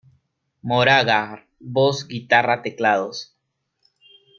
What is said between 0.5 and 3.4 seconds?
Moraga: Voz, Guitarra, teclados